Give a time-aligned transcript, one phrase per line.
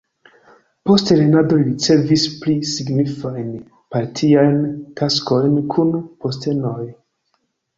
[0.89, 3.53] Post lernado li ricevis pli signifajn
[3.97, 4.59] partiajn
[5.03, 5.93] taskojn kun
[6.25, 6.91] postenoj.